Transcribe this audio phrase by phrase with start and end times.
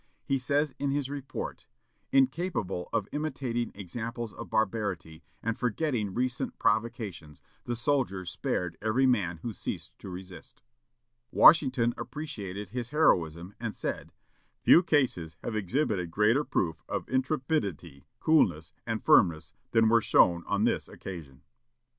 [0.25, 1.67] He says in his report,
[2.11, 9.37] "Incapable of imitating examples of barbarity, and forgetting recent provocations, the soldiers spared every man
[9.43, 10.63] who ceased to resist."
[11.29, 14.11] Washington appreciated his heroism, and said,
[14.63, 20.63] "Few cases have exhibited greater proof of intrepidity, coolness, and firmness than were shown on
[20.63, 21.43] this occasion."